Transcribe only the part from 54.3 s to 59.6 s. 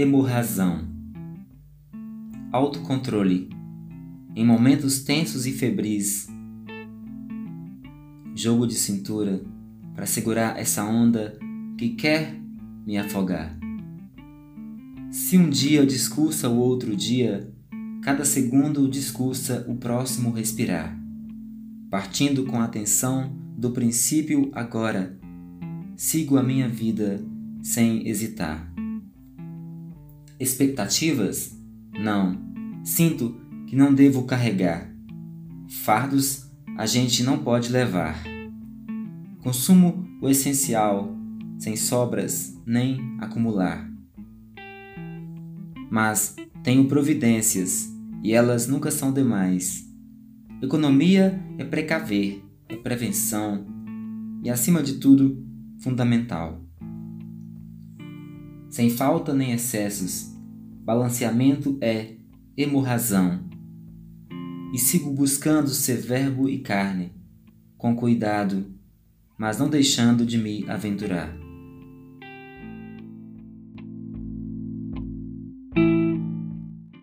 e, acima de tudo, fundamental. Sem falta nem